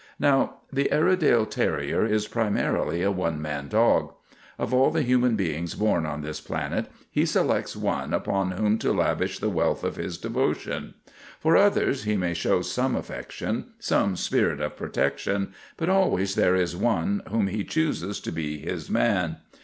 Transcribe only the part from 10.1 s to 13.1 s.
devotion. For others he may show some